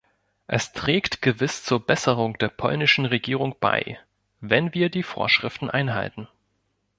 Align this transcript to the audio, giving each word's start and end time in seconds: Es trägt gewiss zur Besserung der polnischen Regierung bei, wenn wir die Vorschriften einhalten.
Es 0.47 0.71
trägt 0.71 1.21
gewiss 1.21 1.63
zur 1.63 1.85
Besserung 1.85 2.35
der 2.39 2.47
polnischen 2.49 3.05
Regierung 3.05 3.55
bei, 3.59 3.99
wenn 4.39 4.73
wir 4.73 4.89
die 4.89 5.03
Vorschriften 5.03 5.69
einhalten. 5.69 6.27